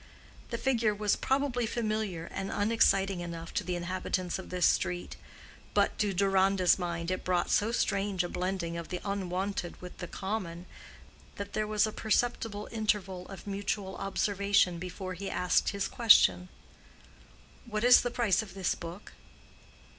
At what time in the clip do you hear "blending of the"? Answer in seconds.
8.29-8.99